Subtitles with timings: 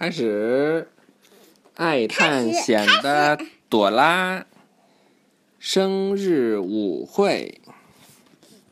[0.00, 0.86] 开始，
[1.74, 3.36] 爱探险的
[3.68, 4.46] 朵拉
[5.58, 7.60] 生日舞会。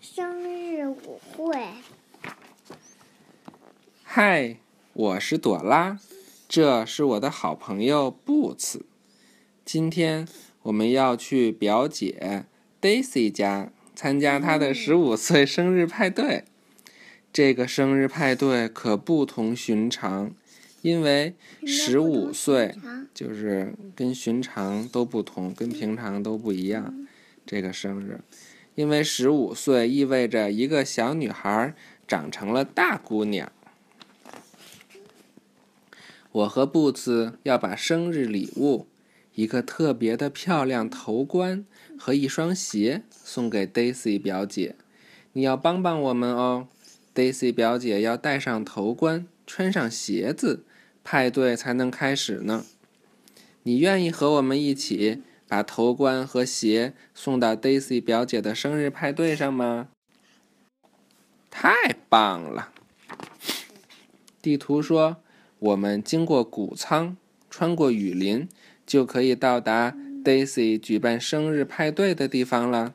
[0.01, 1.59] 生日舞会。
[4.04, 4.59] 嗨，
[4.93, 5.99] 我是朵拉，
[6.49, 8.87] 这是我的好朋友布茨。
[9.65, 10.29] 今天
[10.63, 12.45] 我们要去表姐
[12.81, 16.45] Daisy 家参加她的十五岁生日派对。
[17.33, 20.30] 这个生日派对可不同寻常，
[20.87, 21.35] 因为
[21.67, 22.77] 十五岁
[23.13, 27.09] 就是跟寻常都不同，跟平常都不一样。
[27.45, 28.21] 这个生日，
[28.77, 31.75] 因为十五岁意味着一个小女孩
[32.07, 33.51] 长成了大姑娘。
[36.30, 38.87] 我和布茨要把生日礼物，
[39.35, 41.66] 一个特别的漂亮头冠
[41.99, 44.77] 和一双鞋送给 Daisy 表姐。
[45.33, 46.69] 你要帮帮我们哦。
[47.13, 50.65] Daisy 表姐要戴上头冠，穿上鞋子，
[51.09, 52.65] 派对才能开始呢。
[53.62, 59.87] 你愿意和我们一起把头冠和鞋送到 Daisy 表姐的生日派对上吗？
[61.48, 62.73] 太棒了！
[64.42, 65.18] 地图说，
[65.60, 67.16] 我们经过谷仓，
[67.48, 68.48] 穿过雨林，
[68.84, 72.94] 就可以到达 Daisy 举办生日派对的地方了。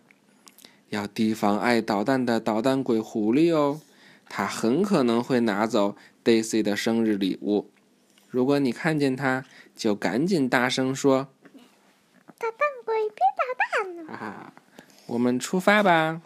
[0.90, 3.80] 要提防爱捣蛋的捣蛋鬼狐狸哦。
[4.28, 7.70] 他很可能会拿走 Daisy 的生日礼物。
[8.32, 11.28] 如果你看见他，就赶紧大声说
[12.40, 14.54] ：“捣蛋鬼，别捣蛋！”啊，
[15.08, 16.22] 我们出发吧。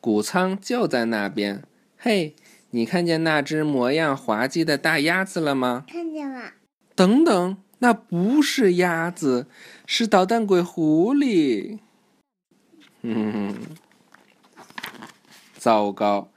[0.00, 1.62] 谷仓就在那边。
[1.96, 2.34] 嘿，
[2.70, 5.84] 你看见那只模样滑稽的大鸭子了吗？
[5.88, 6.52] 看见了。
[6.96, 9.46] 等等，那不是鸭子，
[9.86, 11.78] 是捣蛋鬼狐狸。
[13.02, 13.54] 嗯。
[15.56, 16.30] 糟糕！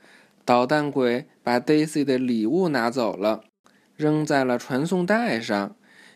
[0.43, 3.43] 捣蛋鬼把 Daisy 的礼物拿走了，
[4.01, 5.75] 扔在了传送带上。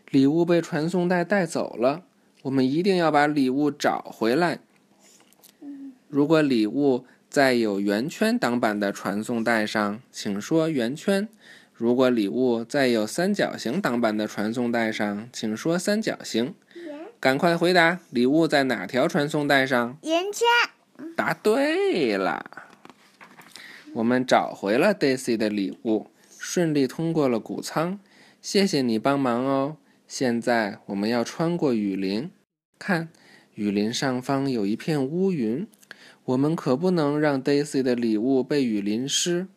[0.09, 2.01] 礼物被传送带带走了，
[2.41, 4.57] 我们一定要把礼物找回来。
[6.07, 11.27] 如果礼物在有圆圈挡板的传送带上，请说圆圈；
[11.73, 16.55] 如果礼物在有三角形挡板的传送带上，请说三角形。
[17.19, 19.97] 赶快回答，礼物在哪条传送带上？
[20.01, 20.47] 圆圈。
[21.15, 22.65] 答对了。
[23.93, 26.07] 我们找回了 Daisy 的礼物，
[26.47, 27.99] 顺利通过了谷仓。
[28.39, 29.77] 谢谢你帮忙哦。
[30.07, 32.29] 现在我们要穿过雨林，
[32.77, 33.09] 看，
[33.55, 35.67] 雨林上方有一片乌云。
[36.23, 39.47] 我们可不能让 Daisy 的礼物被雨淋湿。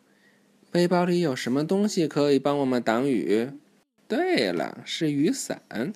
[0.71, 3.51] 背包里有什么东西可以帮我们挡雨？
[4.07, 5.93] 对了，是雨伞。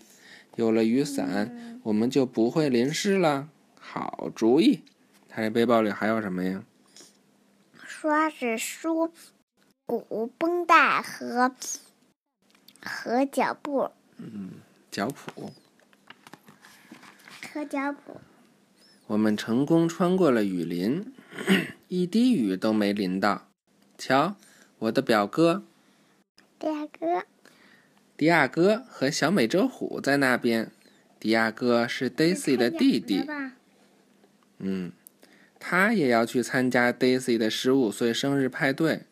[0.56, 3.50] 有了雨伞，我们就不会淋湿了。
[3.80, 4.82] 好主意。
[5.28, 6.64] 他这背包里还有什么呀？
[7.84, 9.12] 刷子、书、
[9.86, 11.54] 鼓、绷带和
[12.82, 13.92] 和脚布。
[14.18, 14.52] 嗯，
[14.90, 15.52] 脚蹼。
[17.54, 17.96] 和脚蹼。
[19.08, 21.14] 我们成功穿过了雨林，
[21.88, 23.48] 一滴雨都没淋到。
[23.98, 24.36] 瞧，
[24.80, 25.64] 我的表哥。
[26.58, 27.24] 迪亚哥。
[28.16, 30.72] 迪亚哥和小美洲虎在那边。
[31.20, 33.26] 迪亚哥是 Daisy 的弟弟。
[34.60, 34.92] 嗯。
[35.66, 39.04] 他也要去参加 Daisy 的十五岁生日派对，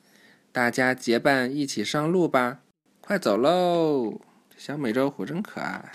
[0.51, 2.59] 大家结伴一起上路吧！
[2.99, 4.19] 快走喽！
[4.57, 5.91] 小美洲虎真可爱，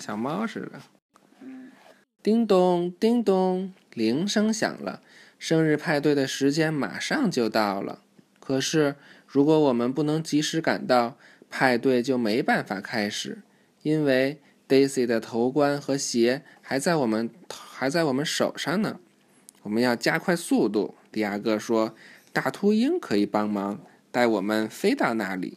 [0.00, 0.80] 小猫似的。
[2.22, 5.02] 叮咚，叮咚，铃声响了，
[5.38, 8.00] 生日派对的时间马上就到了。
[8.40, 8.96] 可是，
[9.26, 11.18] 如果我们不能及时赶到，
[11.50, 13.42] 派对就没办法开始，
[13.82, 18.98] 因为 Daisy 的头冠和鞋还在我们还在我们手上呢。
[19.62, 21.94] 我们要加快速度，迪亚哥说
[22.34, 23.80] ：“大秃鹰可以帮忙，
[24.10, 25.56] 带我们飞到那里。”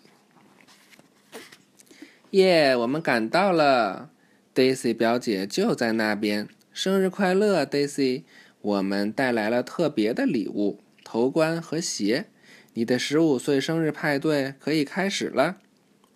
[2.32, 4.12] 耶，我们赶到了
[4.54, 6.48] ，Daisy 表姐就在那边。
[6.72, 8.24] 生日快乐，Daisy！
[8.62, 12.28] 我们带来了特别的礼物——头冠和鞋。
[12.74, 15.58] 你的十五岁生日派对可以开始了。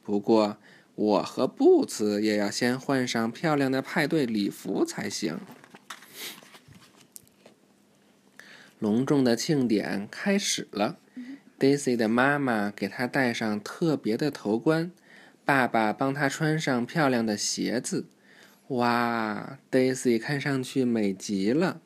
[0.03, 0.57] 不过，
[0.93, 5.39] 我和布茨也要先换上漂亮的派对礼服才行。
[8.81, 10.97] 隆重的庆典开始了
[11.59, 14.91] ，Daisy 的妈妈给她戴上特别的头冠，
[15.45, 18.07] 爸爸帮她穿上漂亮的鞋子。
[18.69, 21.79] 哇，Daisy 看上去美极了。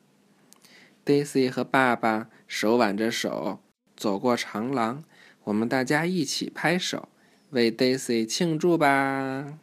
[1.04, 3.60] Daisy 和爸爸手挽着手
[3.94, 5.04] 走过长廊，
[5.44, 7.10] 我们大家一起拍手，
[7.50, 9.58] 为 Daisy 庆祝吧。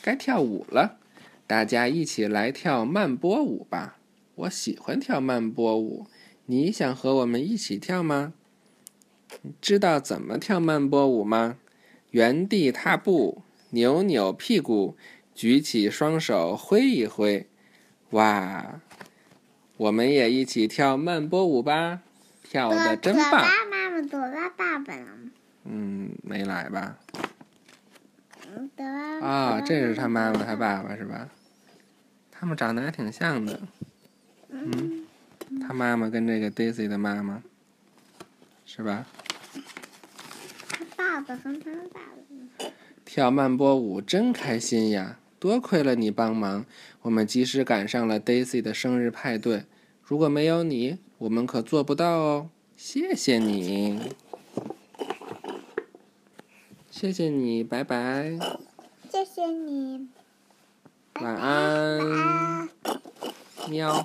[0.00, 1.00] 该跳舞了，
[1.48, 3.96] 大家一起来跳慢波舞吧。
[4.36, 6.06] 我喜欢跳慢波舞，
[6.44, 8.34] 你想和我们一起跳吗？
[9.62, 11.56] 知道怎么跳慢波舞吗？
[12.10, 14.94] 原地踏步，扭扭屁股，
[15.34, 17.48] 举起双手挥一挥。
[18.10, 18.80] 哇！
[19.78, 22.02] 我们也一起跳慢波舞吧，
[22.42, 23.30] 跳的真棒！
[23.30, 25.06] 妈妈躲在爸爸了。
[25.64, 26.98] 嗯，没来吧？
[28.54, 28.70] 嗯，
[29.22, 31.30] 啊，这是他妈妈，他爸爸是吧？
[32.30, 33.60] 他们长得还挺像的。
[34.64, 35.04] 嗯，
[35.60, 37.42] 他妈妈跟这个 Daisy 的妈妈，
[38.64, 39.06] 是吧？
[40.68, 42.66] 他爸爸跟他爸爸。
[43.04, 45.18] 跳慢波舞真开心呀！
[45.38, 46.66] 多亏了你帮忙，
[47.02, 49.64] 我们及时赶上了 Daisy 的生日派对。
[50.02, 52.50] 如果没有你，我们可做不到哦。
[52.76, 54.12] 谢谢你，
[56.90, 58.38] 谢谢你，拜拜。
[59.10, 60.08] 谢谢你，
[61.20, 62.68] 晚安，
[63.68, 64.04] 喵。